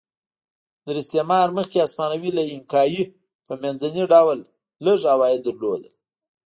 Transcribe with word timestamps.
تر 0.85 0.95
استعمار 1.01 1.47
مخکې 1.57 1.77
هسپانوي 1.85 2.31
له 2.37 2.43
اینکایي 2.51 3.03
په 3.45 3.53
منځني 3.61 4.03
ډول 4.13 4.37
لږ 4.85 4.99
عواید 5.13 5.41
لرل. 5.49 5.83